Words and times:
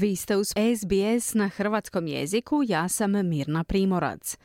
Vi 0.00 0.16
ste 0.16 0.36
uz 0.36 0.48
SBS 0.48 1.34
na 1.34 1.48
hrvatskom 1.48 2.06
jeziku, 2.06 2.62
ja 2.66 2.88
sam 2.88 3.28
Mirna 3.28 3.64
Primorac. 3.64 4.36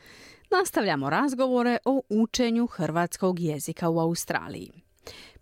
Nastavljamo 0.50 1.10
razgovore 1.10 1.78
o 1.84 2.02
učenju 2.08 2.66
hrvatskog 2.66 3.40
jezika 3.40 3.88
u 3.88 3.98
Australiji. 3.98 4.70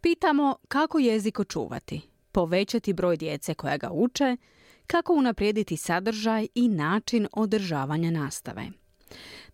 Pitamo 0.00 0.56
kako 0.68 0.98
jezik 0.98 1.40
očuvati, 1.40 2.00
povećati 2.32 2.92
broj 2.92 3.16
djece 3.16 3.54
koja 3.54 3.76
ga 3.76 3.90
uče, 3.92 4.36
kako 4.86 5.14
unaprijediti 5.14 5.76
sadržaj 5.76 6.46
i 6.54 6.68
način 6.68 7.26
održavanja 7.32 8.10
nastave. 8.10 8.66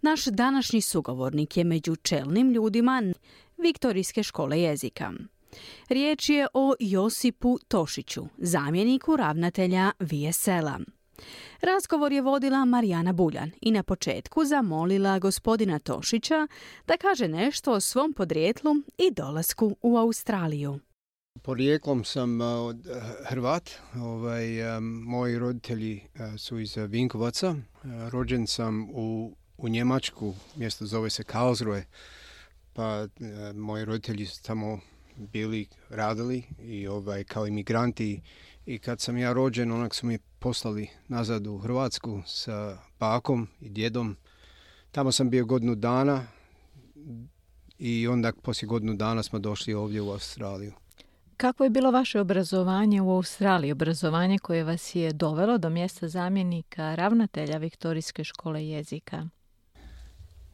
Naš 0.02 0.24
današnji 0.24 0.80
sugovornik 0.80 1.56
je 1.56 1.64
među 1.64 1.96
čelnim 1.96 2.50
ljudima 2.50 3.02
Viktorijske 3.56 4.22
škole 4.22 4.60
jezika. 4.60 5.12
Riječ 5.88 6.28
je 6.28 6.46
o 6.54 6.74
Josipu 6.80 7.58
Tošiću, 7.68 8.26
zamjeniku 8.38 9.16
ravnatelja 9.16 9.92
Vijesela. 9.98 10.78
Razgovor 11.60 12.12
je 12.12 12.22
vodila 12.22 12.64
Marijana 12.64 13.12
Buljan 13.12 13.50
i 13.60 13.70
na 13.70 13.82
početku 13.82 14.44
zamolila 14.44 15.18
gospodina 15.18 15.78
Tošića 15.78 16.46
da 16.86 16.96
kaže 16.96 17.28
nešto 17.28 17.72
o 17.72 17.80
svom 17.80 18.12
podrijetlu 18.12 18.74
i 18.98 19.10
dolasku 19.10 19.76
u 19.82 19.96
Australiju. 19.96 20.78
Porijeklom 21.42 22.04
sam 22.04 22.40
od 22.40 22.86
Hrvat. 23.24 23.70
Ovaj, 23.94 24.46
moji 24.80 25.38
roditelji 25.38 26.02
su 26.38 26.58
iz 26.58 26.76
Vinkovaca. 26.76 27.54
Rođen 28.10 28.46
sam 28.46 28.88
u, 28.90 29.36
u 29.56 29.68
Njemačku, 29.68 30.34
mjesto 30.56 30.86
zove 30.86 31.10
se 31.10 31.24
Karlsruhe. 31.24 31.84
Pa 32.72 33.06
moji 33.54 33.84
roditelji 33.84 34.26
su 34.26 34.42
tamo 34.42 34.80
bili 35.18 35.66
radili 35.88 36.42
i 36.58 36.88
ovaj, 36.88 37.24
kao 37.24 37.46
imigranti 37.46 38.20
i 38.66 38.78
kad 38.78 39.00
sam 39.00 39.18
ja 39.18 39.32
rođen 39.32 39.72
onak 39.72 39.94
su 39.94 40.06
mi 40.06 40.18
poslali 40.38 40.88
nazad 41.08 41.46
u 41.46 41.58
Hrvatsku 41.58 42.22
sa 42.26 42.78
bakom 43.00 43.48
i 43.60 43.68
djedom. 43.68 44.16
Tamo 44.92 45.12
sam 45.12 45.30
bio 45.30 45.44
godinu 45.44 45.74
dana 45.74 46.26
i 47.78 48.08
onda 48.08 48.32
poslije 48.42 48.66
godinu 48.66 48.94
dana 48.94 49.22
smo 49.22 49.38
došli 49.38 49.74
ovdje 49.74 50.00
u 50.00 50.10
Australiju. 50.10 50.72
Kako 51.36 51.64
je 51.64 51.70
bilo 51.70 51.90
vaše 51.90 52.20
obrazovanje 52.20 53.02
u 53.02 53.10
Australiji, 53.10 53.72
obrazovanje 53.72 54.38
koje 54.38 54.64
vas 54.64 54.94
je 54.94 55.12
dovelo 55.12 55.58
do 55.58 55.70
mjesta 55.70 56.08
zamjenika 56.08 56.94
ravnatelja 56.94 57.58
Viktorijske 57.58 58.24
škole 58.24 58.66
jezika? 58.66 59.28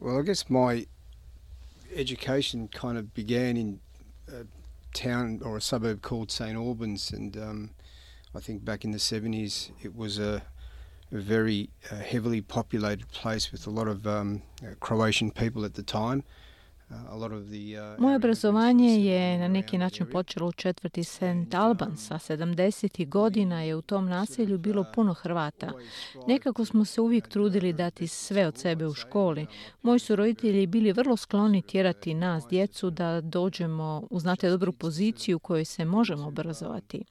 Well, 0.00 0.20
I 0.20 0.26
guess 0.26 0.48
my 0.48 0.86
education 1.96 2.68
kind 2.68 2.98
of 2.98 3.04
began 3.14 3.56
in 3.56 3.78
a 4.28 4.46
town 4.94 5.40
or 5.44 5.56
a 5.56 5.60
suburb 5.60 6.02
called 6.02 6.30
St 6.30 6.56
Albans, 6.56 7.10
and 7.10 7.36
um, 7.36 7.70
I 8.34 8.40
think 8.40 8.64
back 8.64 8.84
in 8.84 8.90
the 8.90 8.98
70s 8.98 9.70
it 9.82 9.94
was 9.94 10.18
a, 10.18 10.42
a 11.12 11.18
very 11.18 11.70
uh, 11.90 11.96
heavily 11.96 12.40
populated 12.40 13.08
place 13.10 13.52
with 13.52 13.66
a 13.66 13.70
lot 13.70 13.88
of 13.88 14.06
um, 14.06 14.42
Croatian 14.80 15.30
people 15.30 15.64
at 15.64 15.74
the 15.74 15.82
time. 15.82 16.24
Moje 17.98 18.16
obrazovanje 18.16 19.04
je 19.04 19.38
na 19.38 19.48
neki 19.48 19.78
način 19.78 20.06
počelo 20.12 20.48
u 20.48 20.52
četvrti 20.52 21.04
St. 21.04 21.54
Albans, 21.54 22.10
a 22.10 22.14
70. 22.14 23.08
godina 23.08 23.62
je 23.62 23.76
u 23.76 23.82
tom 23.82 24.08
naselju 24.08 24.58
bilo 24.58 24.84
puno 24.94 25.14
Hrvata. 25.14 25.72
Nekako 26.26 26.64
smo 26.64 26.84
se 26.84 27.00
uvijek 27.00 27.28
trudili 27.28 27.72
dati 27.72 28.06
sve 28.06 28.46
od 28.46 28.58
sebe 28.58 28.86
u 28.86 28.94
školi. 28.94 29.46
Moji 29.82 29.98
su 29.98 30.16
roditelji 30.16 30.66
bili 30.66 30.92
vrlo 30.92 31.16
skloni 31.16 31.62
tjerati 31.62 32.14
nas, 32.14 32.44
djecu, 32.50 32.90
da 32.90 33.20
dođemo 33.20 34.06
u 34.10 34.20
znate 34.20 34.50
dobru 34.50 34.72
poziciju 34.72 35.36
u 35.36 35.40
kojoj 35.40 35.64
se 35.64 35.84
možemo 35.84 36.26
obrazovati. 36.26 37.04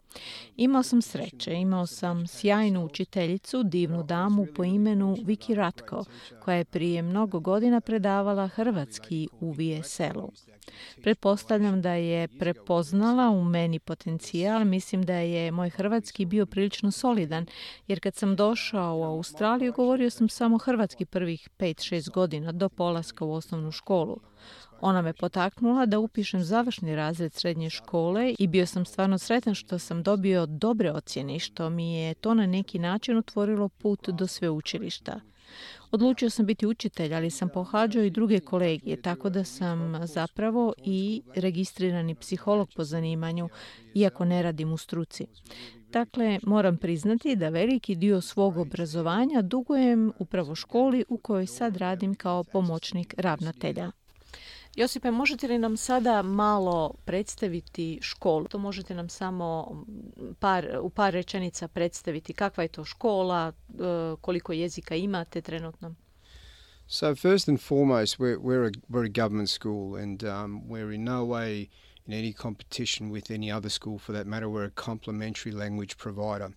Imao 0.57 0.83
sam 0.83 1.01
sreće, 1.01 1.53
imao 1.53 1.87
sam 1.87 2.27
sjajnu 2.27 2.85
učiteljicu, 2.85 3.63
divnu 3.63 4.03
damu 4.03 4.47
po 4.55 4.63
imenu 4.63 5.17
Viki 5.23 5.55
Ratko, 5.55 6.03
koja 6.43 6.57
je 6.57 6.65
prije 6.65 7.01
mnogo 7.01 7.39
godina 7.39 7.81
predavala 7.81 8.47
hrvatski 8.47 9.27
u 9.39 9.51
selu. 9.83 10.31
Pretpostavljam 11.01 11.81
da 11.81 11.93
je 11.93 12.27
prepoznala 12.27 13.29
u 13.29 13.43
meni 13.43 13.79
potencijal, 13.79 14.65
mislim 14.65 15.03
da 15.03 15.13
je 15.13 15.51
moj 15.51 15.69
hrvatski 15.69 16.25
bio 16.25 16.45
prilično 16.45 16.91
solidan, 16.91 17.45
jer 17.87 17.99
kad 17.99 18.15
sam 18.15 18.35
došao 18.35 18.97
u 18.97 19.03
Australiju 19.03 19.73
govorio 19.73 20.09
sam 20.09 20.29
samo 20.29 20.57
hrvatski 20.57 21.05
prvih 21.05 21.49
5-6 21.57 22.11
godina 22.11 22.51
do 22.51 22.69
polaska 22.69 23.25
u 23.25 23.31
osnovnu 23.31 23.71
školu. 23.71 24.19
Ona 24.81 25.01
me 25.01 25.13
potaknula 25.13 25.85
da 25.85 25.99
upišem 25.99 26.43
završni 26.43 26.95
razred 26.95 27.33
srednje 27.33 27.69
škole 27.69 28.35
i 28.39 28.47
bio 28.47 28.65
sam 28.65 28.85
stvarno 28.85 29.17
sretan 29.17 29.55
što 29.55 29.79
sam 29.79 30.03
dobio 30.03 30.45
dobre 30.45 30.91
ocjene 30.91 31.35
i 31.35 31.39
što 31.39 31.69
mi 31.69 31.93
je 31.93 32.13
to 32.13 32.33
na 32.33 32.45
neki 32.45 32.79
način 32.79 33.17
otvorilo 33.17 33.69
put 33.69 34.09
do 34.09 34.27
sveučilišta. 34.27 35.19
Odlučio 35.93 36.29
sam 36.29 36.45
biti 36.45 36.67
učitelj, 36.67 37.15
ali 37.15 37.29
sam 37.29 37.49
pohađao 37.49 38.03
i 38.03 38.09
druge 38.09 38.39
kolegije, 38.39 39.01
tako 39.01 39.29
da 39.29 39.43
sam 39.43 40.07
zapravo 40.07 40.73
i 40.85 41.21
registrirani 41.35 42.15
psiholog 42.15 42.69
po 42.75 42.83
zanimanju, 42.83 43.49
iako 43.93 44.25
ne 44.25 44.43
radim 44.43 44.73
u 44.73 44.77
struci. 44.77 45.27
Dakle, 45.89 46.39
moram 46.43 46.77
priznati 46.77 47.35
da 47.35 47.49
veliki 47.49 47.95
dio 47.95 48.21
svog 48.21 48.57
obrazovanja 48.57 49.41
dugujem 49.41 50.11
upravo 50.19 50.55
školi 50.55 51.05
u 51.09 51.17
kojoj 51.17 51.47
sad 51.47 51.77
radim 51.77 52.15
kao 52.15 52.43
pomoćnik 52.43 53.15
ravnatelja. 53.17 53.91
Josipe, 54.75 55.11
možete 55.11 55.47
li 55.47 55.57
nam 55.57 55.77
sada 55.77 56.21
malo 56.21 56.93
predstaviti 57.05 57.99
školu? 58.01 58.47
To 58.47 58.57
možete 58.57 58.95
nam 58.95 59.09
samo 59.09 59.83
par, 60.39 60.67
u 60.81 60.89
par 60.89 61.13
rečenica 61.13 61.67
predstaviti 61.67 62.33
kakva 62.33 62.63
je 62.63 62.67
to 62.67 62.85
škola, 62.85 63.51
koliko 64.21 64.53
jezika 64.53 64.95
imate 64.95 65.41
trenutno? 65.41 65.95
So 66.87 67.15
first 67.15 67.49
and 67.49 67.59
foremost, 67.61 68.19
we're, 68.19 68.37
we're, 68.39 68.67
a, 68.67 68.71
we're 68.89 69.05
a 69.05 69.21
government 69.21 69.49
school 69.49 69.95
and 69.95 70.23
um, 70.23 70.61
we're 70.67 70.95
in 70.95 71.03
no 71.03 71.25
way 71.25 71.69
in 72.07 72.13
any 72.13 72.33
competition 72.33 73.09
with 73.09 73.31
any 73.31 73.51
other 73.51 73.69
school 73.69 73.97
for 73.99 74.13
that 74.13 74.27
matter. 74.27 74.49
We're 74.49 74.65
a 74.65 74.83
complementary 74.85 75.51
language 75.51 75.97
provider. 75.97 76.49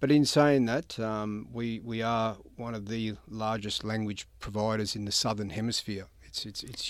But 0.00 0.10
in 0.10 0.24
saying 0.24 0.66
that, 0.66 0.98
um, 0.98 1.48
we, 1.52 1.80
we 1.80 2.02
are 2.02 2.36
one 2.56 2.74
of 2.74 2.88
the 2.88 3.14
largest 3.28 3.84
language 3.84 4.26
providers 4.38 4.96
in 4.96 5.04
the 5.04 5.12
southern 5.12 5.50
hemisphere. 5.50 6.06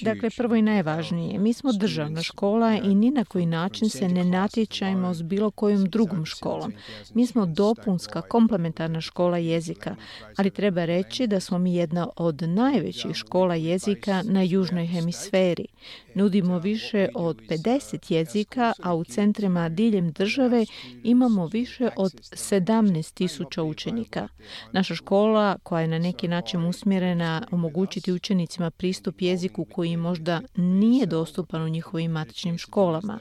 Dakle, 0.03 0.31
prvo 0.37 0.55
i 0.55 0.63
najvažnije, 0.63 1.39
mi 1.39 1.53
smo 1.53 1.73
državna 1.73 2.23
škola 2.23 2.77
i 2.77 2.95
ni 2.95 3.11
na 3.11 3.25
koji 3.25 3.47
način 3.47 3.89
se 3.91 4.09
ne 4.09 4.25
natječajmo 4.25 5.15
s 5.15 5.23
bilo 5.23 5.51
kojom 5.51 5.85
drugom 5.85 6.25
školom. 6.25 6.73
Mi 7.15 7.27
smo 7.27 7.47
dopunska, 7.47 8.23
komplementarna 8.23 9.01
škola 9.01 9.39
jezika, 9.39 9.97
ali 10.37 10.51
treba 10.51 10.85
reći 10.85 11.27
da 11.27 11.41
smo 11.41 11.59
mi 11.59 11.75
jedna 11.75 12.09
od 12.17 12.43
najvećih 12.43 13.15
škola 13.15 13.55
jezika 13.55 14.23
na 14.23 14.43
južnoj 14.43 14.87
hemisferi. 14.87 15.67
Nudimo 16.15 16.59
više 16.59 17.09
od 17.15 17.37
50 17.49 18.13
jezika, 18.13 18.73
a 18.83 18.95
u 18.95 19.05
centrima 19.05 19.69
diljem 19.69 20.13
države 20.13 20.67
imamo 21.03 21.47
više 21.47 21.91
od 21.97 22.13
17 22.13 23.15
tisuća 23.15 23.63
učenika. 23.63 24.29
Naša 24.73 24.95
škola, 24.95 25.59
koja 25.63 25.81
je 25.81 25.89
na 25.89 25.99
neki 25.99 26.29
način 26.29 26.65
usmjerena 26.65 27.47
omogućiti 27.51 28.13
učenicima 28.13 28.71
pristup 28.71 29.23
jeziku 29.29 29.65
koji 29.65 29.97
možda 29.97 30.41
nije 30.57 31.07
dostupan 31.07 31.63
u 31.63 31.69
njihovim 31.69 32.11
matičnim 32.11 32.59
školama. 32.59 33.19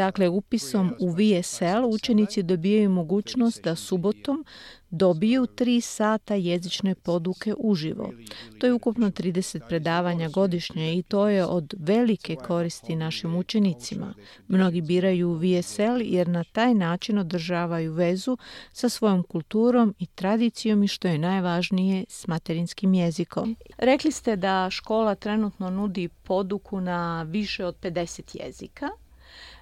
Dakle, 0.00 0.28
upisom 0.28 0.94
u 1.00 1.10
VSL 1.10 1.84
učenici 1.90 2.42
dobijaju 2.42 2.90
mogućnost 2.90 3.64
da 3.64 3.76
subotom 3.76 4.44
dobiju 4.90 5.46
tri 5.46 5.80
sata 5.80 6.34
jezične 6.34 6.94
poduke 6.94 7.54
uživo. 7.58 8.12
To 8.58 8.66
je 8.66 8.72
ukupno 8.72 9.10
30 9.10 9.68
predavanja 9.68 10.28
godišnje 10.28 10.98
i 10.98 11.02
to 11.02 11.28
je 11.28 11.44
od 11.44 11.74
velike 11.78 12.36
koristi 12.36 12.96
našim 12.96 13.34
učenicima. 13.34 14.14
Mnogi 14.48 14.80
biraju 14.80 15.32
VSL 15.32 16.00
jer 16.00 16.28
na 16.28 16.44
taj 16.44 16.74
način 16.74 17.18
održavaju 17.18 17.92
vezu 17.92 18.36
sa 18.72 18.88
svojom 18.88 19.22
kulturom 19.22 19.94
i 19.98 20.06
tradicijom 20.06 20.82
i 20.82 20.88
što 20.88 21.08
je 21.08 21.18
najvažnije 21.18 22.04
s 22.08 22.26
materinskim 22.26 22.94
jezikom. 22.94 23.56
Rekli 23.78 24.12
ste 24.12 24.36
da 24.36 24.70
škola 24.70 25.14
trenutno 25.14 25.70
nudi 25.70 26.08
poduku 26.08 26.80
na 26.80 27.22
više 27.22 27.64
od 27.64 27.76
50 27.80 28.44
jezika. 28.44 28.88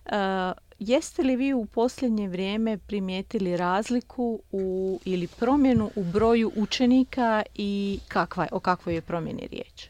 Uh, 0.08 0.52
jeste 0.78 1.22
li 1.22 1.36
vi 1.36 1.54
u 1.54 1.66
posljednje 1.66 2.28
vrijeme 2.28 2.78
primijetili 2.78 3.56
razliku 3.56 4.40
u, 4.52 5.00
ili 5.04 5.26
promjenu 5.26 5.90
u 5.96 6.04
broju 6.04 6.52
učenika 6.56 7.42
i 7.54 8.00
kakva, 8.08 8.48
o 8.52 8.60
kakvoj 8.60 8.94
je 8.94 9.00
promjeni 9.00 9.48
riječ? 9.50 9.88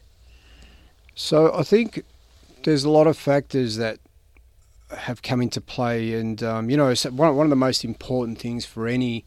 So 1.15 1.61
I 1.61 1.63
think 1.63 1.99
there's 2.63 2.85
a 2.85 2.89
lot 2.89 3.07
of 3.07 3.17
factors 3.17 3.75
that 3.75 3.99
have 4.89 5.21
come 5.21 5.43
into 5.43 5.61
play 5.61 6.19
and 6.19 6.41
um, 6.43 6.69
you 6.69 6.77
know 6.77 6.93
one, 7.11 7.35
one 7.35 7.45
of 7.45 7.49
the 7.49 7.55
most 7.55 7.83
important 7.83 8.39
things 8.39 8.65
for 8.65 8.87
any 8.87 9.23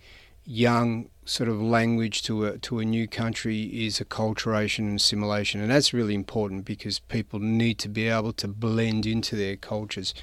young 0.46 1.04
sort 1.24 1.48
of 1.48 1.60
language 1.60 2.22
to 2.22 2.44
a 2.46 2.58
to 2.58 2.80
a 2.80 2.84
new 2.84 3.06
country 3.06 3.86
is 3.86 4.00
acculturation 4.00 4.78
and 4.88 4.96
assimilation 4.96 5.60
and 5.60 5.70
that's 5.70 5.94
really 5.94 6.14
important 6.14 6.64
because 6.64 6.98
people 6.98 7.38
need 7.38 7.78
to 7.78 7.88
be 7.88 8.08
able 8.08 8.32
to 8.32 8.48
blend 8.48 9.06
into 9.06 9.36
their 9.36 9.56
cultures 9.56 10.14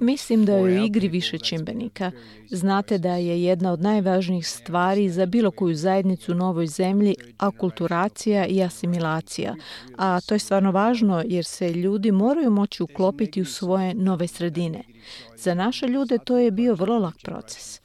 Mislim 0.00 0.44
da 0.44 0.52
je 0.52 0.62
u 0.62 0.84
igri 0.84 1.08
više 1.08 1.38
čimbenika. 1.38 2.10
Znate 2.50 2.98
da 2.98 3.14
je 3.14 3.42
jedna 3.42 3.72
od 3.72 3.80
najvažnijih 3.80 4.48
stvari 4.48 5.10
za 5.10 5.26
bilo 5.26 5.50
koju 5.50 5.74
zajednicu 5.74 6.32
u 6.32 6.34
novoj 6.34 6.66
zemlji 6.66 7.14
akulturacija 7.38 8.46
i 8.46 8.62
asimilacija. 8.62 9.54
A 9.98 10.20
to 10.20 10.34
je 10.34 10.38
stvarno 10.38 10.70
važno 10.70 11.22
jer 11.26 11.44
se 11.44 11.72
ljudi 11.72 12.12
moraju 12.12 12.50
moći 12.50 12.82
uklopiti 12.82 13.42
u 13.42 13.44
svoje 13.44 13.94
nove 13.94 14.26
sredine. 14.26 14.82
Za 15.36 15.54
naše 15.54 15.86
ljude 15.86 16.18
to 16.18 16.38
je 16.38 16.50
bio 16.50 16.74
vrlo 16.74 16.98
lak 16.98 17.16
proces. 17.22 17.80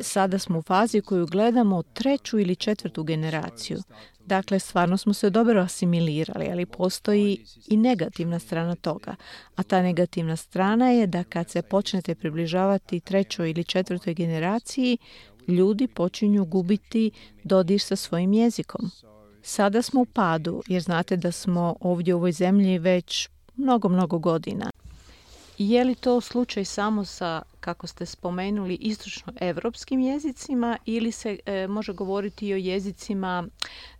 Sada 0.00 0.38
smo 0.38 0.58
u 0.58 0.62
fazi 0.62 1.00
koju 1.00 1.26
gledamo 1.26 1.82
treću 1.82 2.38
ili 2.38 2.56
četvrtu 2.56 3.02
generaciju. 3.02 3.78
Dakle, 4.26 4.58
stvarno 4.58 4.96
smo 4.96 5.14
se 5.14 5.30
dobro 5.30 5.60
asimilirali, 5.60 6.48
ali 6.52 6.66
postoji 6.66 7.44
i 7.68 7.76
negativna 7.76 8.38
strana 8.38 8.74
toga. 8.74 9.16
A 9.56 9.62
ta 9.62 9.82
negativna 9.82 10.36
strana 10.36 10.90
je 10.90 11.06
da 11.06 11.24
kad 11.24 11.50
se 11.50 11.62
počnete 11.62 12.14
približavati 12.14 13.00
trećoj 13.00 13.50
ili 13.50 13.64
četvrtoj 13.64 14.14
generaciji, 14.14 14.98
ljudi 15.48 15.88
počinju 15.88 16.44
gubiti 16.44 17.10
dodir 17.44 17.80
sa 17.80 17.96
svojim 17.96 18.32
jezikom. 18.32 18.90
Sada 19.42 19.82
smo 19.82 20.00
u 20.00 20.04
padu, 20.04 20.62
jer 20.68 20.82
znate 20.82 21.16
da 21.16 21.32
smo 21.32 21.76
ovdje 21.80 22.14
u 22.14 22.16
ovoj 22.16 22.32
zemlji 22.32 22.78
već 22.78 23.28
mnogo, 23.56 23.88
mnogo 23.88 24.18
godina. 24.18 24.70
Je 25.58 25.84
li 25.84 25.94
to 25.94 26.20
slučaj 26.20 26.64
samo 26.64 27.04
sa, 27.04 27.42
kako 27.60 27.86
ste 27.86 28.06
spomenuli, 28.06 28.74
istočno-evropskim 28.74 30.00
jezicima 30.00 30.78
ili 30.84 31.12
se 31.12 31.38
e, 31.46 31.66
može 31.66 31.92
govoriti 31.92 32.48
i 32.48 32.54
o 32.54 32.56
jezicima 32.56 33.44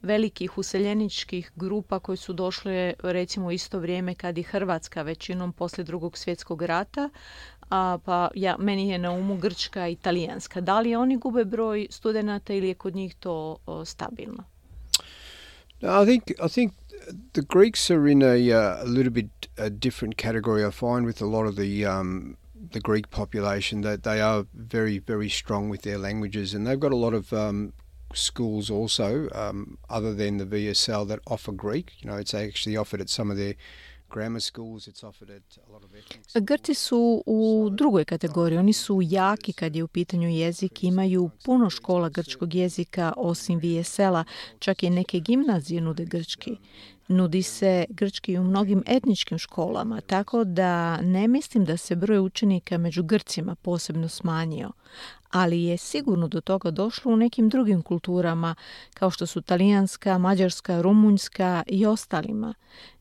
velikih 0.03 0.59
useljeničkih 0.59 1.53
grupa 1.57 1.99
koji 1.99 2.17
su 2.17 2.33
došle 2.33 2.95
recimo 3.03 3.51
isto 3.51 3.79
vrijeme 3.79 4.15
kad 4.15 4.39
i 4.39 4.43
Hrvatska 4.43 5.03
većinom 5.03 5.53
poslije 5.53 5.85
drugog 5.85 6.19
svjetskog 6.19 6.63
rata, 6.63 7.11
a 7.71 7.99
pa 8.05 8.29
ja, 8.35 8.57
meni 8.59 8.89
je 8.89 8.99
na 8.99 9.11
umu 9.11 9.37
grčka 9.37 9.89
i 9.89 9.97
talijanska. 9.97 10.61
Da 10.61 10.81
li 10.81 10.97
oni 10.97 11.17
gube 11.17 11.45
broj 11.45 11.87
studenata 11.91 12.55
ili 12.55 12.69
je 12.69 12.75
kod 12.75 12.95
njih 12.95 13.15
to 13.15 13.57
stabilno? 13.85 14.45
I 15.81 16.07
think, 16.07 16.23
I 16.31 16.49
think 16.49 16.73
the 17.33 17.43
Greeks 17.43 17.91
are 17.91 18.07
in 18.07 18.23
a, 18.23 18.53
uh, 18.53 18.83
a 18.83 18.87
little 18.87 19.13
bit 19.13 19.49
a 19.57 19.71
different 19.71 20.17
category. 20.17 20.65
I 20.65 20.71
find 20.71 21.07
with 21.07 21.21
a 21.21 21.27
lot 21.27 21.47
of 21.47 21.57
the 21.57 21.85
um, 21.85 22.37
the 22.73 22.81
Greek 22.81 23.11
population 23.11 23.83
that 23.83 24.03
they 24.03 24.21
are 24.21 24.47
very 24.55 24.99
very 24.99 25.29
strong 25.29 25.69
with 25.69 25.83
their 25.83 25.99
languages, 25.99 26.55
and 26.55 26.67
they've 26.67 26.81
got 26.81 26.93
a 26.93 26.97
lot 26.97 27.15
of 27.15 27.33
um, 27.33 27.73
schools 28.13 28.71
also, 28.71 29.29
um, 29.33 29.79
other 29.91 30.15
than 30.15 30.39
the 30.39 30.47
VSL, 30.47 31.07
that 31.09 31.21
offer 31.27 31.53
Greek. 31.53 31.93
You 32.01 32.11
know, 32.11 32.17
it's 32.17 32.35
actually 32.35 32.77
offered 32.77 33.01
at 33.01 33.09
some 33.09 33.31
of 33.31 33.37
their 33.37 33.55
Grci 36.41 36.75
su 36.75 37.23
u 37.27 37.69
drugoj 37.73 38.05
kategoriji. 38.05 38.59
Oni 38.59 38.73
su 38.73 39.01
jaki 39.03 39.53
kad 39.53 39.77
je 39.77 39.85
u 39.85 39.89
pitanju 39.89 40.29
jezik. 40.29 40.85
Imaju 40.85 41.31
puno 41.45 41.71
škola 41.71 42.09
grčkog 42.09 42.55
jezika 42.55 43.13
osim 43.17 43.59
VSL-a. 43.59 44.25
Čak 44.59 44.83
i 44.83 44.91
neke 44.91 45.21
gimnazije 45.21 45.81
nude 45.81 46.05
grčki. 46.05 46.57
Nudi 47.09 47.43
se 47.43 47.85
grčki 47.89 48.39
u 48.39 48.45
mnogim 48.45 48.83
etničkim 48.87 49.39
školama, 49.39 50.01
tako 50.01 50.45
da 50.45 51.01
ne 51.01 51.29
mislim 51.29 51.65
da 51.65 51.77
se 51.77 51.97
broj 51.97 52.19
učenika 52.19 52.79
među 52.79 53.03
Grcima 53.03 53.55
posebno 53.55 54.09
smanjio. 54.09 54.71
Ali 55.31 55.63
je 55.63 55.77
sigurno 55.79 56.29
do 56.29 56.41
toga 56.41 56.71
došlo 56.71 57.13
u 57.13 57.17
nekim 57.17 57.49
drugim 57.49 57.83
kulturama, 57.83 58.55
kao 58.95 59.11
što 59.11 59.27
su 59.27 59.43
talijanska, 59.43 60.19
mađarska, 60.19 60.81
rumunjska 60.81 61.63
i 61.67 61.87
ostalima. 61.87 62.55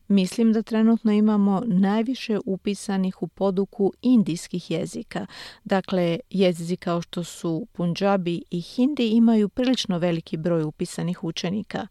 Mislim 0.08 0.52
da 0.52 0.62
trenutno 0.62 1.12
imamo 1.12 1.62
najviše 1.66 2.38
upisanih 2.46 3.22
u 3.22 3.28
poduku 3.28 3.92
indijskih 4.02 4.70
jezika. 4.70 5.26
Dakle, 5.64 6.18
jezici 6.30 6.76
kao 6.76 7.02
što 7.02 7.24
su 7.24 7.66
Punjabi 7.72 8.42
i 8.50 8.60
Hindi 8.60 9.08
imaju 9.08 9.48
prilično 9.48 9.98
veliki 9.98 10.36
broj 10.36 10.62
upisanih 10.62 11.24
učenika. 11.24 11.86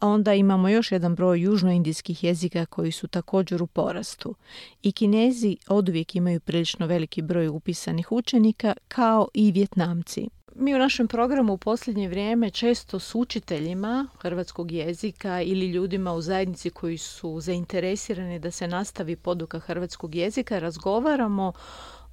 A 0.00 0.08
onda 0.08 0.34
imamo 0.34 0.68
još 0.68 0.92
jedan 0.92 1.14
broj 1.14 1.40
južnoindijskih 1.40 2.24
jezika 2.24 2.66
koji 2.66 2.92
su 2.92 3.08
također 3.08 3.62
u 3.62 3.66
porastu. 3.66 4.34
I 4.82 4.92
Kinezi 4.92 5.56
oduvijek 5.68 6.16
imaju 6.16 6.40
prilično 6.40 6.86
veliki 6.86 7.22
broj 7.22 7.48
upisanih 7.48 8.12
učenika 8.12 8.74
kao 8.88 9.28
i 9.34 9.52
Vjetnamci. 9.52 10.28
Mi 10.60 10.74
u 10.74 10.78
našem 10.78 11.08
programu 11.08 11.52
u 11.52 11.58
posljednje 11.58 12.08
vrijeme 12.08 12.50
često 12.50 12.98
s 12.98 13.14
učiteljima 13.14 14.08
hrvatskog 14.18 14.72
jezika 14.72 15.42
ili 15.42 15.66
ljudima 15.66 16.12
u 16.12 16.20
zajednici 16.20 16.70
koji 16.70 16.98
su 16.98 17.40
zainteresirani 17.40 18.38
da 18.38 18.50
se 18.50 18.68
nastavi 18.68 19.16
poduka 19.16 19.58
hrvatskog 19.58 20.14
jezika 20.14 20.58
razgovaramo 20.58 21.52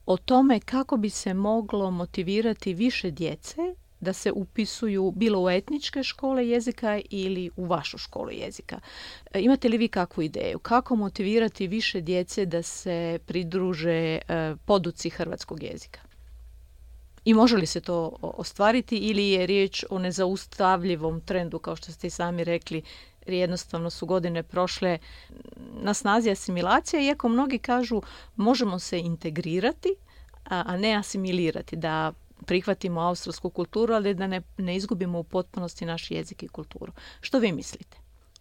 o 0.06 0.18
tome 0.18 0.60
kako 0.60 0.98
bi 0.98 1.10
se 1.10 1.34
moglo 1.34 1.92
motivirati 1.92 2.74
više 2.74 3.12
djece 3.12 3.76
da 4.00 4.14
se 4.14 4.32
upisuju 4.32 5.12
bilo 5.16 5.44
u 5.44 5.50
etničke 5.50 6.04
škole 6.04 6.48
jezika 6.48 7.02
ili 7.10 7.52
u 7.56 7.66
vašu 7.66 7.98
školu 7.98 8.32
jezika. 8.32 8.80
E, 9.34 9.42
imate 9.42 9.70
li 9.70 9.78
vi 9.78 9.88
kakvu 9.88 10.24
ideju? 10.24 10.60
Kako 10.60 10.96
motivirati 10.96 11.68
više 11.68 12.02
djece 12.02 12.46
da 12.46 12.62
se 12.62 13.20
pridruže 13.26 13.92
e, 13.92 14.20
poduci 14.66 15.10
hrvatskog 15.10 15.64
jezika? 15.64 16.00
I 17.26 17.34
može 17.34 17.58
li 17.58 17.66
se 17.66 17.82
to 17.82 18.18
ostvariti 18.22 18.98
ili 18.98 19.30
je 19.30 19.46
riječ 19.46 19.84
o 19.90 20.00
nezaustavljivom 20.00 21.22
trendu 21.22 21.60
kao 21.60 21.76
što 21.76 21.92
ste 21.92 22.08
i 22.08 22.10
sami 22.10 22.44
rekli 22.44 22.82
jednostavno 23.28 23.90
su 23.90 24.06
godine 24.06 24.44
prošle 24.44 24.98
na 25.82 25.94
snazi 25.94 26.30
asimilacija 26.30 27.02
iako 27.02 27.30
mnogi 27.30 27.58
kažu 27.58 28.02
možemo 28.36 28.80
se 28.80 29.00
integrirati 29.00 29.96
a 30.44 30.78
ne 30.78 30.96
asimilirati 30.96 31.76
da 31.76 32.14
prihvatimo 32.46 33.02
australsku 33.02 33.50
kulturu 33.50 33.94
ali 33.94 34.14
da 34.14 34.28
ne, 34.28 34.42
ne 34.58 34.76
izgubimo 34.76 35.20
u 35.20 35.24
potpunosti 35.24 35.86
naš 35.86 36.12
jezik 36.12 36.44
i 36.44 36.48
kulturu. 36.48 36.92
Što 37.22 37.40
vi 37.40 37.52
mislite? 37.52 37.98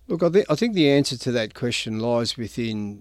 Look, 0.09 0.23
I 0.23 0.57
think 0.57 0.75
the 0.75 0.99
answer 0.99 1.19
to 1.19 1.33
that 1.33 1.53
question 1.63 2.19
lies 2.19 2.37
within 2.37 2.99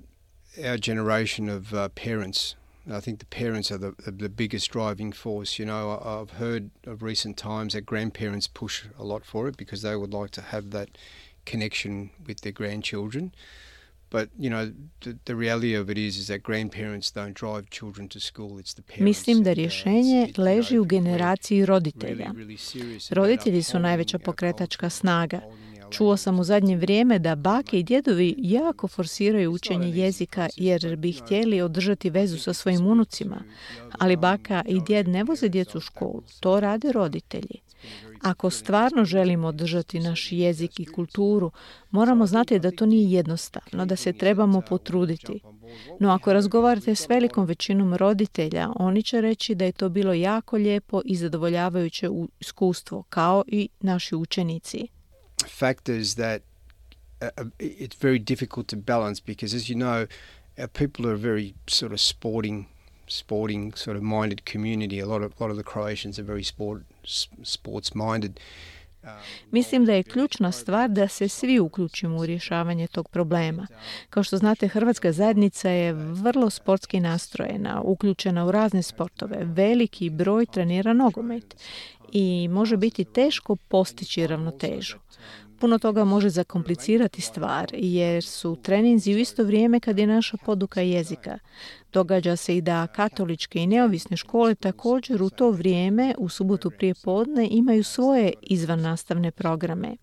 our 0.57 0.77
generation 0.77 1.49
of 1.49 1.73
uh, 1.73 1.87
parents 2.03 2.55
I 2.91 2.99
think 2.99 3.19
the 3.19 3.25
parents 3.25 3.71
are 3.71 3.77
the, 3.77 3.93
the 4.05 4.29
biggest 4.29 4.71
driving 4.71 5.13
force. 5.13 5.57
You 5.57 5.65
know, 5.65 5.99
I've 6.03 6.37
heard 6.37 6.69
of 6.85 7.01
recent 7.01 7.37
times 7.37 7.73
that 7.73 7.85
grandparents 7.85 8.47
push 8.47 8.83
a 8.99 9.03
lot 9.03 9.25
for 9.25 9.47
it 9.47 9.55
because 9.57 9.81
they 9.81 9.95
would 9.95 10.13
like 10.13 10.31
to 10.31 10.41
have 10.41 10.71
that 10.71 10.89
connection 11.45 12.09
with 12.27 12.41
their 12.41 12.51
grandchildren. 12.51 13.33
But, 14.09 14.29
you 14.37 14.49
know, 14.49 14.71
the, 15.01 15.17
the 15.25 15.35
reality 15.35 15.73
of 15.73 15.89
it 15.89 15.97
is, 15.97 16.17
is 16.17 16.27
that 16.27 16.43
grandparents 16.43 17.09
don't 17.09 17.33
drive 17.33 17.71
children 17.71 18.07
to 18.09 18.19
school, 18.19 18.59
it's 18.59 18.73
the 18.73 18.83
parents. 18.83 19.03
Mislim 19.03 19.43
da 19.43 19.53
rješenje 19.53 20.27
leži 20.37 20.77
u 20.77 20.83
generaciji 20.83 21.65
roditelja. 21.65 22.31
Roditelji 23.09 23.63
su 23.63 23.79
najveća 23.79 24.19
pokretačka 24.19 24.89
snaga. 24.89 25.41
Čuo 25.93 26.17
sam 26.17 26.39
u 26.39 26.43
zadnje 26.43 26.77
vrijeme 26.77 27.19
da 27.19 27.35
bake 27.35 27.79
i 27.79 27.83
djedovi 27.83 28.35
jako 28.37 28.87
forsiraju 28.87 29.51
učenje 29.51 29.89
jezika 29.89 30.49
jer 30.55 30.95
bi 30.95 31.11
htjeli 31.11 31.61
održati 31.61 32.09
vezu 32.09 32.37
sa 32.37 32.53
svojim 32.53 32.87
unucima. 32.87 33.43
Ali 33.99 34.15
baka 34.15 34.63
i 34.67 34.81
djed 34.81 35.07
ne 35.07 35.23
voze 35.23 35.49
djecu 35.49 35.77
u 35.77 35.81
školu, 35.81 36.23
to 36.39 36.59
rade 36.59 36.91
roditelji. 36.91 37.59
Ako 38.21 38.49
stvarno 38.49 39.05
želimo 39.05 39.47
održati 39.47 39.99
naš 39.99 40.31
jezik 40.31 40.79
i 40.79 40.85
kulturu, 40.85 41.51
moramo 41.91 42.25
znati 42.25 42.59
da 42.59 42.71
to 42.71 42.85
nije 42.85 43.11
jednostavno, 43.11 43.85
da 43.85 43.95
se 43.95 44.13
trebamo 44.13 44.61
potruditi. 44.61 45.41
No 45.99 46.09
ako 46.09 46.33
razgovarate 46.33 46.95
s 46.95 47.09
velikom 47.09 47.45
većinom 47.45 47.93
roditelja, 47.93 48.69
oni 48.75 49.03
će 49.03 49.21
reći 49.21 49.55
da 49.55 49.65
je 49.65 49.71
to 49.71 49.89
bilo 49.89 50.13
jako 50.13 50.57
lijepo 50.57 51.01
i 51.05 51.15
zadovoljavajuće 51.15 52.09
iskustvo, 52.39 53.03
kao 53.09 53.43
i 53.47 53.69
naši 53.79 54.15
učenici. 54.15 54.87
Factors 55.65 56.15
that 56.15 56.41
uh, 57.21 57.29
uh, 57.37 57.43
it's 57.59 57.97
very 58.07 58.19
difficult 58.31 58.65
to 58.67 58.75
balance 58.75 59.19
because, 59.31 59.51
as 59.59 59.63
you 59.69 59.77
know, 59.85 59.99
our 60.61 60.71
people 60.81 61.03
are 61.11 61.19
very 61.31 61.53
sort 61.67 61.93
of 61.93 61.99
sporting, 62.13 62.57
sporting 63.07 63.63
sort 63.85 63.95
of 63.97 64.03
minded 64.03 64.39
community. 64.53 64.99
A 64.99 65.07
lot 65.13 65.21
of 65.25 65.29
a 65.39 65.43
lot 65.43 65.51
of 65.51 65.57
the 65.61 65.69
Croatians 65.73 66.19
are 66.19 66.27
very 66.33 66.43
sport 66.43 66.81
sports 67.43 67.89
minded. 67.95 68.39
Um, 69.03 69.09
Mislim 69.51 69.85
da 69.85 69.93
je 69.93 70.03
ključna 70.03 70.51
stvar 70.51 70.89
da 70.89 71.07
se 71.07 71.27
svi 71.27 71.59
uključimo 71.59 72.17
u 72.17 72.25
rješavanje 72.25 72.87
tog 72.87 73.09
problema. 73.09 73.67
Kao 74.09 74.23
što 74.23 74.37
znate, 74.37 74.67
Hrvatska 74.67 75.11
zajednica 75.11 75.69
je 75.69 75.93
vrlo 75.93 76.49
sportski 76.49 76.99
nastrojena, 76.99 77.81
uključena 77.81 78.45
u 78.45 78.51
razne 78.51 78.83
sportove. 78.83 79.37
Veliki 79.41 80.09
broj 80.09 80.45
trenira 80.45 80.93
nogomet 80.93 81.55
i 82.11 82.47
može 82.47 82.77
biti 82.77 83.05
teško 83.05 83.55
postići 83.55 84.27
ravnotežu. 84.27 84.97
Puno 85.63 85.79
toga 85.79 86.03
može 86.03 86.29
zakomplicirati 86.29 87.21
stvar 87.21 87.71
jer 87.73 88.23
su 88.23 88.57
treninzi 88.63 89.13
u 89.13 89.17
isto 89.17 89.43
vrijeme 89.43 89.79
kad 89.79 89.99
je 89.99 90.07
naša 90.07 90.37
poduka 90.45 90.81
jezika. 90.81 91.39
Događa 91.93 92.35
se 92.35 92.57
i 92.57 92.61
da 92.61 92.87
katoličke 92.87 93.59
i 93.59 93.67
neovisne 93.67 94.17
škole 94.17 94.55
također 94.55 95.21
u 95.21 95.29
to 95.29 95.51
vrijeme 95.51 96.15
u 96.17 96.29
subotu 96.29 96.71
prije 96.71 96.93
podne 97.03 97.47
imaju 97.51 97.83
svoje 97.83 98.33
izvannastavne 98.41 99.31
programe. 99.31 99.95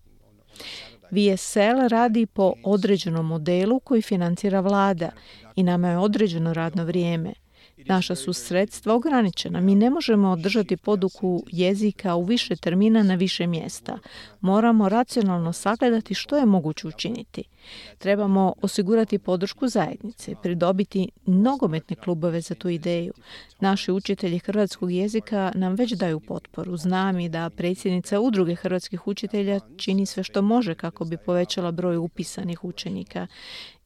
VSL 1.11 1.87
radi 1.89 2.25
po 2.25 2.53
određenom 2.63 3.25
modelu 3.25 3.79
koji 3.79 4.01
financira 4.01 4.59
vlada 4.59 5.09
i 5.55 5.63
nama 5.63 5.89
je 5.89 5.97
određeno 5.97 6.53
radno 6.53 6.85
vrijeme. 6.85 7.33
Naša 7.85 8.15
su 8.15 8.33
sredstva 8.33 8.93
ograničena. 8.95 9.61
Mi 9.61 9.75
ne 9.75 9.89
možemo 9.89 10.29
održati 10.29 10.77
poduku 10.77 11.43
jezika 11.51 12.15
u 12.15 12.23
više 12.23 12.55
termina 12.55 13.03
na 13.03 13.15
više 13.15 13.47
mjesta. 13.47 13.97
Moramo 14.41 14.89
racionalno 14.89 15.53
sagledati 15.53 16.13
što 16.13 16.37
je 16.37 16.45
moguće 16.45 16.87
učiniti. 16.87 17.43
Trebamo 17.97 18.53
osigurati 18.61 19.19
podršku 19.19 19.67
zajednice, 19.67 20.35
pridobiti 20.43 21.09
nogometne 21.25 21.95
klubove 21.95 22.41
za 22.41 22.55
tu 22.55 22.69
ideju. 22.69 23.13
Naši 23.59 23.91
učitelji 23.91 24.39
hrvatskog 24.39 24.91
jezika 24.91 25.51
nam 25.55 25.75
već 25.75 25.91
daju 25.91 26.19
potporu. 26.19 26.77
Znam 26.77 27.19
i 27.19 27.29
da 27.29 27.49
predsjednica 27.49 28.19
udruge 28.19 28.55
hrvatskih 28.55 29.07
učitelja 29.07 29.59
čini 29.77 30.05
sve 30.05 30.23
što 30.23 30.41
može 30.41 30.75
kako 30.75 31.05
bi 31.05 31.17
povećala 31.17 31.71
broj 31.71 31.97
upisanih 31.97 32.63
učenika. 32.63 33.27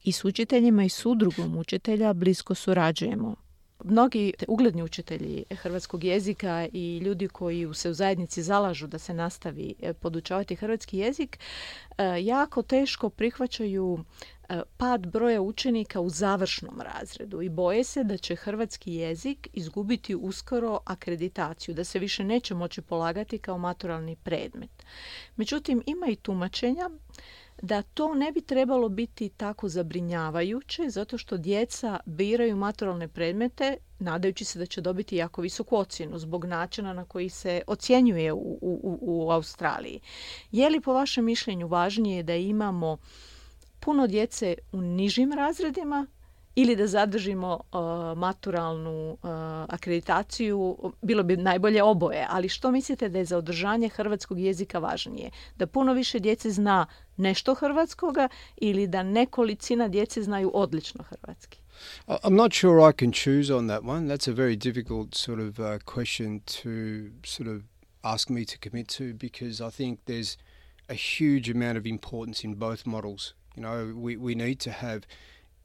I 0.04 0.12
s 0.12 0.24
učiteljima 0.24 0.84
i 0.84 0.88
s 0.88 1.06
udrugom 1.06 1.56
učitelja 1.56 2.12
blisko 2.12 2.54
surađujemo. 2.54 3.45
Mnogi 3.84 4.32
ugledni 4.48 4.82
učitelji 4.82 5.44
hrvatskog 5.50 6.04
jezika 6.04 6.66
i 6.72 6.98
ljudi 6.98 7.28
koji 7.28 7.74
se 7.74 7.90
u 7.90 7.94
zajednici 7.94 8.42
zalažu 8.42 8.86
da 8.86 8.98
se 8.98 9.14
nastavi 9.14 9.74
e, 9.80 9.92
podučavati 9.92 10.56
hrvatski 10.56 10.98
jezik 10.98 11.38
e, 11.98 12.04
jako 12.24 12.62
teško 12.62 13.10
prihvaćaju 13.10 13.98
e, 14.48 14.60
pad 14.76 15.06
broja 15.06 15.42
učenika 15.42 16.00
u 16.00 16.10
završnom 16.10 16.80
razredu 16.80 17.42
i 17.42 17.48
boje 17.48 17.84
se 17.84 18.04
da 18.04 18.16
će 18.16 18.36
hrvatski 18.36 18.94
jezik 18.94 19.48
izgubiti 19.52 20.14
uskoro 20.14 20.78
akreditaciju, 20.84 21.74
da 21.74 21.84
se 21.84 21.98
više 21.98 22.24
neće 22.24 22.54
moći 22.54 22.82
polagati 22.82 23.38
kao 23.38 23.58
maturalni 23.58 24.16
predmet. 24.16 24.86
Međutim, 25.36 25.82
ima 25.86 26.06
i 26.06 26.16
tumačenja 26.16 26.90
da 27.66 27.82
to 27.82 28.14
ne 28.14 28.32
bi 28.32 28.40
trebalo 28.40 28.88
biti 28.88 29.28
tako 29.28 29.68
zabrinjavajuće 29.68 30.88
zato 30.88 31.18
što 31.18 31.36
djeca 31.36 32.00
biraju 32.06 32.56
maturalne 32.56 33.08
predmete 33.08 33.76
nadajući 33.98 34.44
se 34.44 34.58
da 34.58 34.66
će 34.66 34.80
dobiti 34.80 35.16
jako 35.16 35.42
visoku 35.42 35.76
ocjenu 35.76 36.18
zbog 36.18 36.44
načina 36.44 36.92
na 36.92 37.04
koji 37.04 37.28
se 37.28 37.62
ocjenjuje 37.66 38.32
u, 38.32 38.58
u, 38.60 38.98
u 39.02 39.30
Australiji. 39.30 40.00
Je 40.52 40.70
li 40.70 40.80
po 40.80 40.92
vašem 40.92 41.24
mišljenju 41.24 41.66
važnije 41.68 42.22
da 42.22 42.34
imamo 42.34 42.96
puno 43.80 44.06
djece 44.06 44.54
u 44.72 44.80
nižim 44.80 45.32
razredima 45.32 46.06
ili 46.56 46.76
da 46.76 46.86
zadržimo 46.86 47.54
uh, 47.54 48.18
maturalnu 48.18 49.10
uh, 49.12 49.18
akreditaciju, 49.68 50.76
bilo 51.02 51.22
bi 51.22 51.36
najbolje 51.36 51.82
oboje, 51.82 52.26
ali 52.30 52.48
što 52.48 52.70
mislite 52.70 53.08
da 53.08 53.18
je 53.18 53.24
za 53.24 53.38
održanje 53.38 53.88
hrvatskog 53.88 54.38
jezika 54.38 54.78
važnije? 54.78 55.30
Da 55.56 55.66
puno 55.66 55.92
više 55.92 56.18
djece 56.18 56.50
zna 56.50 56.86
nešto 57.16 57.54
hrvatskoga 57.54 58.28
ili 58.56 58.86
da 58.86 59.02
nekolicina 59.02 59.88
djece 59.88 60.22
znaju 60.22 60.50
odlično 60.54 61.04
hrvatski? 61.04 61.58
I'm 62.08 62.36
not 62.36 62.54
sure 62.54 62.90
I 62.90 62.92
can 62.92 63.12
choose 63.12 63.54
on 63.54 63.68
that 63.68 63.82
one. 63.84 64.08
That's 64.08 64.30
a 64.30 64.34
very 64.34 64.56
difficult 64.56 65.14
sort 65.14 65.40
of 65.40 65.58
uh, 65.58 65.78
question 65.94 66.40
to 66.40 66.70
sort 67.24 67.48
of 67.48 67.62
ask 68.02 68.30
me 68.30 68.44
to 68.44 68.56
commit 68.62 68.88
to 68.88 69.04
because 69.14 69.60
I 69.60 69.70
think 69.70 69.98
there's 70.06 70.36
a 70.88 70.94
huge 70.94 71.50
amount 71.50 71.78
of 71.78 71.86
importance 71.86 72.44
in 72.44 72.54
both 72.54 72.86
models. 72.86 73.34
You 73.56 73.62
know, 73.62 73.92
we, 73.94 74.16
we 74.16 74.34
need 74.34 74.60
to 74.60 74.70
have 74.70 75.00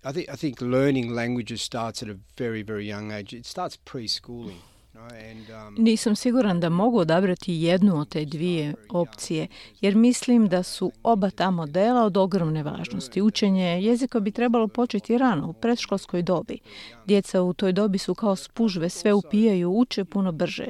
I 0.04 0.14
think 0.14 0.30
I 0.30 0.36
think 0.36 0.62
learning 0.62 1.14
languages 1.14 1.62
starts 1.62 2.04
at 2.04 2.10
a 2.10 2.18
very 2.38 2.64
very 2.64 2.86
young 2.88 3.12
age. 3.12 3.34
It 3.34 3.46
starts 3.46 3.78
preschooling. 3.78 4.62
Um, 4.96 5.76
Nisam 5.78 6.16
siguran 6.16 6.60
da 6.60 6.70
mogu 6.70 6.98
odabrati 7.00 7.54
jednu 7.54 8.00
od 8.00 8.10
te 8.10 8.26
dvije 8.26 8.76
opcije, 8.90 9.48
jer 9.82 9.96
mislim 9.96 10.48
da 10.48 10.64
su 10.64 10.92
oba 11.04 11.30
ta 11.30 11.52
modela 11.52 12.04
od 12.04 12.18
ogromne 12.18 12.64
važnosti. 12.64 13.22
Učenje 13.22 13.64
jezika 13.64 14.20
bi 14.20 14.32
trebalo 14.32 14.68
početi 14.68 15.18
rano, 15.18 15.50
u 15.50 15.54
predškolskoj 15.54 16.22
dobi. 16.22 16.60
Djeca 17.06 17.42
u 17.42 17.54
toj 17.54 17.74
dobi 17.74 17.98
su 17.98 18.16
kao 18.16 18.36
spužve, 18.36 18.90
sve 18.90 19.14
upijaju, 19.14 19.72
uče 19.72 20.06
puno 20.06 20.32
brže. 20.32 20.68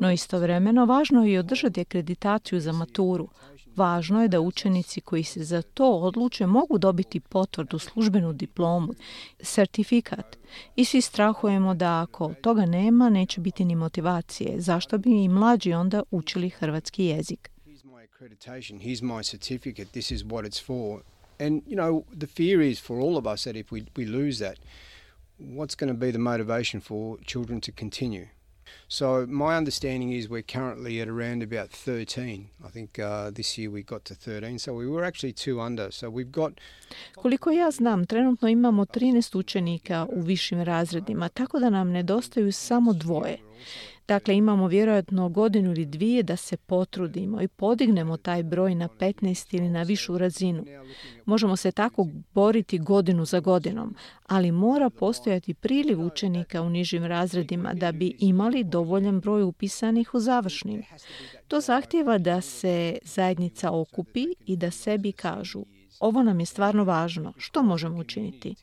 No 0.00 0.12
istovremeno 0.12 0.84
važno 0.84 1.24
je 1.24 1.32
i 1.32 1.38
održati 1.38 1.80
akreditaciju 1.80 2.60
za 2.60 2.72
maturu, 2.72 3.28
Važno 3.78 4.22
je 4.22 4.28
da 4.28 4.40
učenici 4.40 5.00
koji 5.00 5.24
se 5.24 5.44
za 5.44 5.62
to 5.62 5.88
odluče 6.08 6.46
mogu 6.46 6.78
dobiti 6.78 7.20
potvrdu, 7.20 7.78
službenu 7.78 8.32
diplomu, 8.32 8.94
certifikat. 9.42 10.38
I 10.76 10.84
svi 10.84 11.00
strahujemo 11.00 11.74
da 11.74 12.00
ako 12.02 12.32
toga 12.42 12.66
nema, 12.66 13.10
neće 13.10 13.40
biti 13.40 13.64
ni 13.64 13.74
motivacije. 13.74 14.60
Zašto 14.60 14.98
bi 14.98 15.24
i 15.24 15.28
mlađi 15.28 15.72
onda 15.72 16.02
učili 16.10 16.50
hrvatski 16.50 17.04
jezik? 17.04 17.50
And, 21.40 21.62
you 21.66 21.76
know, 21.76 22.04
the 22.18 22.26
fear 22.26 22.60
is 22.60 22.80
for 22.80 23.00
all 23.00 23.16
of 23.16 23.26
us 23.26 23.44
that 23.44 23.56
if 23.56 23.70
we, 23.70 23.84
we 23.94 24.04
lose 24.06 24.44
that, 24.44 24.58
what's 25.38 25.76
going 25.76 25.92
to 25.92 26.06
be 26.06 26.10
the 26.10 26.18
motivation 26.18 26.80
for 26.80 27.18
children 27.24 27.60
to 27.60 27.72
continue? 27.72 28.26
So 28.88 29.26
my 29.26 29.56
understanding 29.56 30.12
is 30.12 30.28
we're 30.28 30.52
currently 30.52 31.02
at 31.02 31.08
around 31.08 31.42
about 31.42 31.70
13. 31.70 32.48
I 32.64 32.70
think 32.70 32.98
uh, 32.98 33.30
this 33.34 33.58
year 33.58 33.70
we 33.70 33.82
got 33.82 34.04
to 34.04 34.14
13, 34.14 34.58
so 34.58 34.72
we 34.72 34.86
were 34.86 35.06
actually 35.08 35.32
two 35.32 35.60
under. 35.60 35.92
So 35.92 36.08
we've 36.08 36.30
got 36.30 36.52
Koliko 37.14 37.50
ja 37.50 37.70
znam, 37.70 38.06
trenutno 38.06 38.48
imamo 38.48 38.84
13 38.84 39.38
učenika 39.38 40.06
u 40.12 40.20
višim 40.20 40.62
razredima, 40.62 41.28
tako 41.28 41.58
da 41.58 41.70
nam 41.70 41.90
nedostaju 41.90 42.52
samo 42.52 42.92
dvoje. 42.92 43.38
Dakle, 44.08 44.36
imamo 44.36 44.66
vjerojatno 44.66 45.28
godinu 45.28 45.70
ili 45.70 45.86
dvije 45.86 46.22
da 46.22 46.36
se 46.36 46.56
potrudimo 46.56 47.42
i 47.42 47.48
podignemo 47.48 48.16
taj 48.16 48.42
broj 48.42 48.74
na 48.74 48.88
15 48.88 49.56
ili 49.56 49.68
na 49.68 49.82
višu 49.82 50.18
razinu. 50.18 50.64
Možemo 51.24 51.56
se 51.56 51.72
tako 51.72 52.06
boriti 52.34 52.78
godinu 52.78 53.24
za 53.24 53.40
godinom, 53.40 53.94
ali 54.26 54.52
mora 54.52 54.90
postojati 54.90 55.54
priliv 55.54 56.06
učenika 56.06 56.62
u 56.62 56.70
nižim 56.70 57.04
razredima 57.04 57.74
da 57.74 57.92
bi 57.92 58.16
imali 58.18 58.64
dovoljan 58.64 59.20
broj 59.20 59.42
upisanih 59.42 60.14
u 60.14 60.20
završnim. 60.20 60.82
To 61.48 61.60
zahtjeva 61.60 62.18
da 62.18 62.40
se 62.40 62.98
zajednica 63.02 63.70
okupi 63.72 64.26
i 64.46 64.56
da 64.56 64.70
sebi 64.70 65.12
kažu 65.12 65.64
ovo 66.00 66.22
nam 66.22 66.40
je 66.40 66.46
stvarno 66.46 66.84
važno. 66.84 67.32
Što 67.36 67.62
možemo 67.62 67.98
učiniti? 67.98 68.54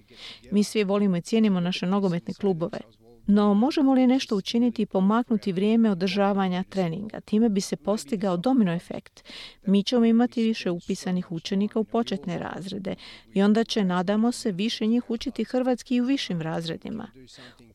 Mi 0.51 0.63
svi 0.63 0.83
volimo 0.83 1.17
i 1.17 1.21
cijenimo 1.21 1.59
naše 1.59 1.85
nogometne 1.85 2.33
klubove. 2.33 2.79
No 3.27 3.53
možemo 3.53 3.93
li 3.93 4.07
nešto 4.07 4.35
učiniti 4.35 4.81
i 4.81 4.85
pomaknuti 4.85 5.51
vrijeme 5.51 5.91
održavanja 5.91 6.63
treninga? 6.63 7.19
Time 7.19 7.49
bi 7.49 7.61
se 7.61 7.75
postigao 7.75 8.37
domino 8.37 8.73
efekt. 8.73 9.23
Mi 9.65 9.83
ćemo 9.83 10.05
imati 10.05 10.43
više 10.43 10.71
upisanih 10.71 11.31
učenika 11.31 11.79
u 11.79 11.83
početne 11.83 12.39
razrede 12.39 12.95
i 13.33 13.41
onda 13.41 13.63
će, 13.63 13.83
nadamo 13.83 14.31
se, 14.31 14.51
više 14.51 14.85
njih 14.85 15.09
učiti 15.09 15.43
hrvatski 15.43 15.95
i 15.95 16.01
u 16.01 16.05
višim 16.05 16.41
razredima. 16.41 17.07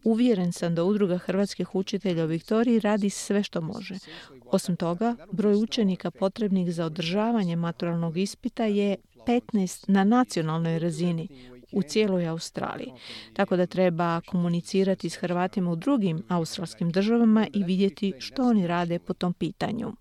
Uvjeren 0.05 0.53
sam 0.53 0.75
da 0.75 0.85
udruga 0.85 1.19
hrvatskih 1.19 1.75
učitelja 1.75 2.25
u 2.25 2.29
Viktoriji 2.29 2.81
radi 2.81 3.11
sve 3.11 3.43
što 3.43 3.61
može. 3.61 3.95
Osim 4.47 4.77
toga, 4.77 5.17
broj 5.33 5.55
učenika 5.55 6.11
potrebnih 6.11 6.75
za 6.75 6.85
održavanje 6.85 7.57
maturalnog 7.57 8.17
ispita 8.17 8.65
je 8.65 8.97
15 9.27 9.85
na 9.89 10.05
nacionalnoj 10.05 10.79
razini 10.79 11.29
u 11.73 11.83
cijeloj 11.83 12.27
Australiji. 12.27 12.93
Tako 13.33 13.57
da 13.57 13.67
treba 13.67 14.21
komunicirati 14.21 15.11
s 15.11 15.17
Hrvatima 15.17 15.71
u 15.71 15.77
drugim 15.77 16.23
australskim 16.29 16.91
državama 16.91 17.47
i 17.53 17.65
vidjeti 17.65 18.13
što 18.19 18.43
oni 18.43 18.67
rade 18.67 18.99
po 18.99 19.15
tom 19.15 19.33
pitanju. 19.33 19.93